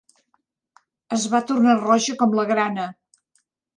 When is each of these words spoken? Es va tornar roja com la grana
Es 1.19 1.27
va 1.33 1.43
tornar 1.51 1.77
roja 1.83 2.17
com 2.23 2.35
la 2.41 2.47
grana 2.53 2.87